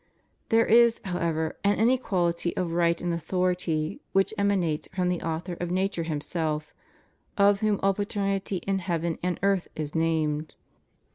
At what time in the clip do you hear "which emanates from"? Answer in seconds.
4.13-5.09